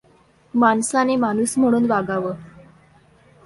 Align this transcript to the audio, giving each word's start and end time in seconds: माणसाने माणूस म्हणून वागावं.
माणसाने 0.53 1.15
माणूस 1.15 1.57
म्हणून 1.57 1.85
वागावं. 1.85 2.35